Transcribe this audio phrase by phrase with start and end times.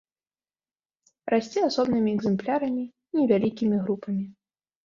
[1.33, 4.25] Расце асобнымі экземплярамі і невялікімі групамі.